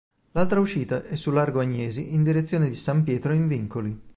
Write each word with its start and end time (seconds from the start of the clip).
L'altra 0.31 0.59
uscita 0.59 1.03
è 1.03 1.15
su 1.15 1.29
largo 1.29 1.59
Agnesi 1.59 2.11
in 2.15 2.23
direzione 2.23 2.67
di 2.67 2.73
San 2.73 3.03
Pietro 3.03 3.33
in 3.33 3.47
Vincoli. 3.47 4.01